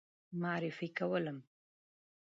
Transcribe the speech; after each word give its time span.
معرفي 0.41 0.87
کولم. 0.97 1.37